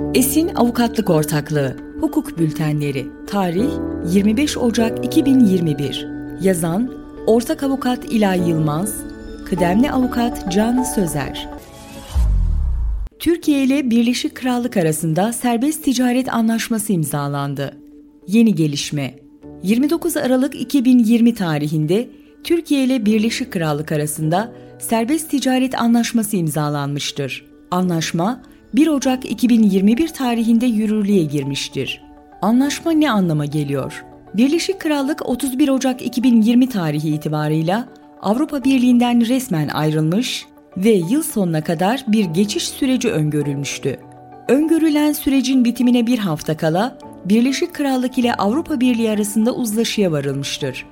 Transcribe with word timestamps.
Esin 0.00 0.48
Avukatlık 0.54 1.10
Ortaklığı. 1.10 1.76
Hukuk 2.00 2.38
Bültenleri. 2.38 3.06
Tarih 3.26 3.70
25 4.12 4.58
Ocak 4.58 5.04
2021 5.04 6.06
Yazan 6.42 6.94
Ortak 7.26 7.62
Avukat 7.62 8.04
İlay 8.04 8.48
Yılmaz. 8.48 8.94
Kıdemli 9.46 9.90
Avukat 9.90 10.52
Can 10.52 10.82
Sözer. 10.82 11.48
Türkiye 13.18 13.64
ile 13.64 13.90
Birleşik 13.90 14.34
Krallık 14.34 14.76
arasında 14.76 15.32
serbest 15.32 15.84
ticaret 15.84 16.34
anlaşması 16.34 16.92
imzalandı. 16.92 17.76
Yeni 18.26 18.54
gelişme. 18.54 19.14
29 19.62 20.16
Aralık 20.16 20.60
2020 20.60 21.34
tarihinde 21.34 22.08
Türkiye 22.44 22.84
ile 22.84 23.06
Birleşik 23.06 23.52
Krallık 23.52 23.92
arasında 23.92 24.52
serbest 24.78 25.30
ticaret 25.30 25.80
anlaşması 25.80 26.36
imzalanmıştır. 26.36 27.46
Anlaşma 27.70 28.42
1 28.74 28.86
Ocak 28.86 29.30
2021 29.30 30.08
tarihinde 30.08 30.66
yürürlüğe 30.66 31.24
girmiştir. 31.24 32.02
Anlaşma 32.42 32.92
ne 32.92 33.10
anlama 33.10 33.44
geliyor? 33.44 34.04
Birleşik 34.34 34.80
Krallık 34.80 35.28
31 35.28 35.68
Ocak 35.68 36.02
2020 36.02 36.68
tarihi 36.68 37.08
itibarıyla 37.08 37.88
Avrupa 38.22 38.64
Birliği'nden 38.64 39.28
resmen 39.28 39.68
ayrılmış 39.68 40.46
ve 40.76 40.90
yıl 40.90 41.22
sonuna 41.22 41.60
kadar 41.60 42.04
bir 42.08 42.24
geçiş 42.24 42.68
süreci 42.68 43.10
öngörülmüştü. 43.10 43.98
Öngörülen 44.48 45.12
sürecin 45.12 45.64
bitimine 45.64 46.06
bir 46.06 46.18
hafta 46.18 46.56
kala 46.56 46.98
Birleşik 47.24 47.74
Krallık 47.74 48.18
ile 48.18 48.34
Avrupa 48.34 48.80
Birliği 48.80 49.10
arasında 49.10 49.54
uzlaşıya 49.54 50.12
varılmıştır. 50.12 50.86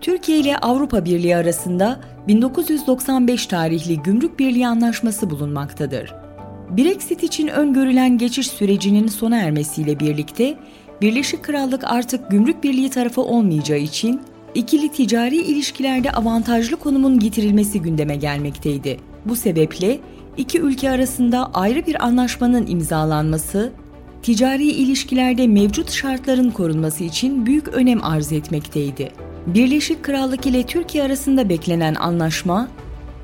Türkiye 0.00 0.38
ile 0.38 0.58
Avrupa 0.58 1.04
Birliği 1.04 1.36
arasında 1.36 2.00
1995 2.28 3.46
tarihli 3.46 4.02
Gümrük 4.02 4.38
Birliği 4.38 4.66
Anlaşması 4.66 5.30
bulunmaktadır. 5.30 6.25
Brexit 6.70 7.22
için 7.22 7.46
öngörülen 7.46 8.18
geçiş 8.18 8.46
sürecinin 8.46 9.06
sona 9.06 9.36
ermesiyle 9.36 10.00
birlikte 10.00 10.58
Birleşik 11.00 11.42
Krallık 11.42 11.84
artık 11.84 12.30
Gümrük 12.30 12.64
Birliği 12.64 12.90
tarafı 12.90 13.20
olmayacağı 13.20 13.78
için 13.78 14.20
ikili 14.54 14.88
ticari 14.88 15.36
ilişkilerde 15.36 16.12
avantajlı 16.12 16.76
konumun 16.76 17.18
getirilmesi 17.18 17.82
gündeme 17.82 18.16
gelmekteydi. 18.16 19.00
Bu 19.24 19.36
sebeple 19.36 19.98
iki 20.36 20.60
ülke 20.60 20.90
arasında 20.90 21.50
ayrı 21.54 21.86
bir 21.86 22.04
anlaşmanın 22.04 22.66
imzalanması, 22.66 23.72
ticari 24.22 24.66
ilişkilerde 24.66 25.46
mevcut 25.46 25.90
şartların 25.90 26.50
korunması 26.50 27.04
için 27.04 27.46
büyük 27.46 27.68
önem 27.68 28.04
arz 28.04 28.32
etmekteydi. 28.32 29.10
Birleşik 29.46 30.02
Krallık 30.02 30.46
ile 30.46 30.62
Türkiye 30.62 31.04
arasında 31.04 31.48
beklenen 31.48 31.94
anlaşma, 31.94 32.68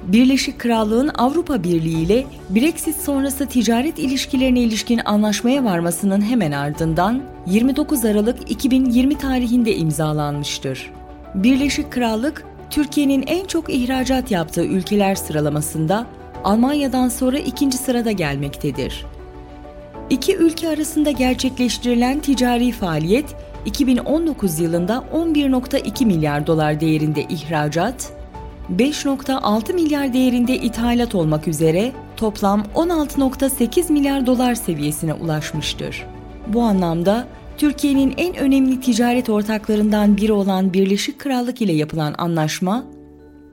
Birleşik 0.03 0.59
Krallığın 0.59 1.11
Avrupa 1.19 1.63
Birliği 1.63 2.03
ile 2.03 2.25
Brexit 2.51 2.97
sonrası 2.97 3.47
ticaret 3.47 3.99
ilişkilerine 3.99 4.61
ilişkin 4.61 5.01
anlaşmaya 5.05 5.65
varmasının 5.65 6.21
hemen 6.23 6.53
ardından 6.53 7.23
29 7.47 8.05
Aralık 8.05 8.51
2020 8.51 9.19
tarihinde 9.19 9.77
imzalanmıştır. 9.77 10.91
Birleşik 11.35 11.91
Krallık, 11.93 12.45
Türkiye'nin 12.71 13.25
en 13.27 13.45
çok 13.45 13.71
ihracat 13.75 14.31
yaptığı 14.31 14.65
ülkeler 14.65 15.15
sıralamasında 15.15 16.07
Almanya'dan 16.45 17.09
sonra 17.09 17.39
ikinci 17.39 17.77
sırada 17.79 18.13
gelmektedir. 18.13 19.07
İki 20.11 20.37
ülke 20.37 20.69
arasında 20.69 21.11
gerçekleştirilen 21.11 22.21
ticari 22.21 22.73
faaliyet 22.73 23.37
2019 23.67 24.61
yılında 24.61 25.05
11.2 25.15 26.07
milyar 26.07 26.47
dolar 26.47 26.81
değerinde 26.81 27.23
ihracat, 27.23 28.13
5.6 28.79 29.73
milyar 29.73 30.13
değerinde 30.13 30.57
ithalat 30.57 31.15
olmak 31.15 31.49
üzere 31.49 31.93
toplam 32.17 32.65
16.8 32.75 33.93
milyar 33.93 34.27
dolar 34.27 34.55
seviyesine 34.55 35.15
ulaşmıştır. 35.15 36.07
Bu 36.47 36.63
anlamda 36.63 37.27
Türkiye'nin 37.59 38.15
en 38.17 38.37
önemli 38.37 38.81
ticaret 38.81 39.29
ortaklarından 39.29 40.17
biri 40.17 40.33
olan 40.33 40.73
Birleşik 40.73 41.19
Krallık 41.19 41.63
ile 41.63 41.73
yapılan 41.73 42.15
anlaşma, 42.19 42.85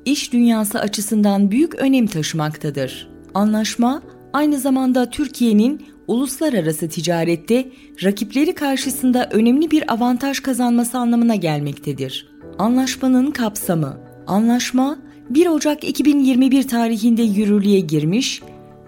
iş 0.06 0.34
dünyası 0.34 0.80
açısından 0.80 1.52
büyük 1.52 1.76
önem 1.76 2.08
taşımaktadır. 2.08 3.10
Anlaşma, 3.34 4.02
aynı 4.34 4.60
zamanda 4.60 5.10
Türkiye'nin 5.10 5.86
uluslararası 6.08 6.90
ticarette 6.90 7.70
rakipleri 8.04 8.56
karşısında 8.56 9.30
önemli 9.32 9.72
bir 9.72 9.94
avantaj 9.94 10.40
kazanması 10.40 10.98
anlamına 10.98 11.36
gelmektedir. 11.36 12.30
Anlaşmanın 12.60 13.32
kapsamı 13.32 14.10
Anlaşma 14.30 14.98
1 15.30 15.48
Ocak 15.48 15.84
2021 15.84 16.68
tarihinde 16.68 17.22
yürürlüğe 17.22 17.80
girmiş 17.80 18.42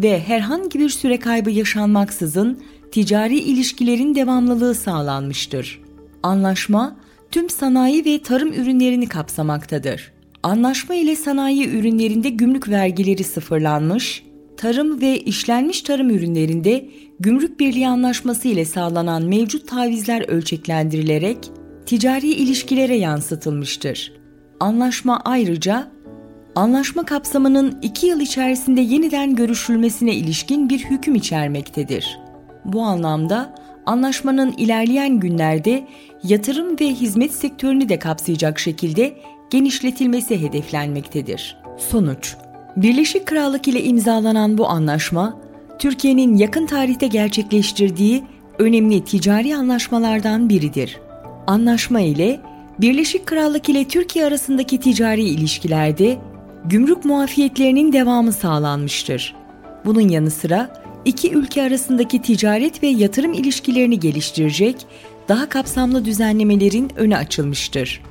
ve 0.04 0.20
herhangi 0.20 0.80
bir 0.80 0.90
süre 0.90 1.20
kaybı 1.20 1.52
yaşanmaksızın 1.52 2.60
ticari 2.92 3.40
ilişkilerin 3.40 4.16
devamlılığı 4.16 4.76
sağlanmıştır. 4.76 5.82
Anlaşma 6.24 6.96
tüm 7.32 7.50
sanayi 7.50 8.06
ve 8.06 8.22
tarım 8.22 8.54
ürünlerini 8.54 9.08
kapsamaktadır. 9.08 10.12
Anlaşma 10.44 10.96
ile 10.96 11.16
sanayi 11.16 11.70
ürünlerinde 11.70 12.30
gümrük 12.30 12.70
vergileri 12.70 13.24
sıfırlanmış, 13.24 14.24
tarım 14.58 15.02
ve 15.02 15.20
işlenmiş 15.20 15.82
tarım 15.82 16.10
ürünlerinde 16.10 16.90
Gümrük 17.20 17.60
Birliği 17.60 17.88
Anlaşması 17.88 18.48
ile 18.48 18.66
sağlanan 18.66 19.24
mevcut 19.24 19.68
tavizler 19.68 20.30
ölçeklendirilerek 20.30 21.38
ticari 21.86 22.28
ilişkilere 22.28 22.96
yansıtılmıştır. 22.96 24.14
Anlaşma 24.60 25.22
ayrıca 25.26 25.92
anlaşma 26.56 27.04
kapsamının 27.04 27.80
iki 27.82 28.08
yıl 28.08 28.20
içerisinde 28.20 28.82
yeniden 28.82 29.36
görüşülmesine 29.36 30.14
ilişkin 30.14 30.70
bir 30.70 30.80
hüküm 30.80 31.16
içermektedir. 31.16 32.20
Bu 32.66 32.82
anlamda 32.82 33.56
anlaşmanın 33.86 34.52
ilerleyen 34.52 35.20
günlerde 35.20 35.88
yatırım 36.24 36.80
ve 36.80 36.88
hizmet 36.88 37.34
sektörünü 37.34 37.90
de 37.90 38.00
kapsayacak 38.00 38.60
şekilde 38.60 39.14
genişletilmesi 39.50 40.42
hedeflenmektedir. 40.42 41.58
Sonuç 41.78 42.36
Birleşik 42.76 43.26
Krallık 43.26 43.68
ile 43.68 43.84
imzalanan 43.84 44.58
bu 44.58 44.68
anlaşma, 44.68 45.38
Türkiye'nin 45.80 46.38
yakın 46.38 46.66
tarihte 46.66 47.08
gerçekleştirdiği 47.08 48.24
önemli 48.60 49.04
ticari 49.04 49.56
anlaşmalardan 49.56 50.50
biridir. 50.50 51.00
Anlaşma 51.48 52.00
ile 52.00 52.40
Birleşik 52.82 53.26
Krallık 53.26 53.70
ile 53.70 53.88
Türkiye 53.88 54.26
arasındaki 54.26 54.80
ticari 54.80 55.24
ilişkilerde 55.24 56.18
gümrük 56.66 57.06
muafiyetlerinin 57.06 57.94
devamı 57.94 58.32
sağlanmıştır. 58.32 59.36
Bunun 59.86 60.10
yanı 60.10 60.32
sıra 60.32 60.84
iki 61.06 61.34
ülke 61.34 61.64
arasındaki 61.64 62.22
ticaret 62.22 62.84
ve 62.84 62.88
yatırım 62.88 63.34
ilişkilerini 63.34 64.00
geliştirecek 64.00 64.76
daha 65.30 65.50
kapsamlı 65.50 66.06
düzenlemelerin 66.06 66.92
önü 66.96 67.16
açılmıştır. 67.16 68.02